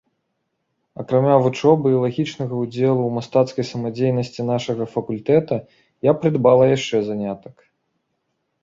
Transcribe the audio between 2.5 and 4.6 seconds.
ўдзелу ў мастацкай самадзейнасці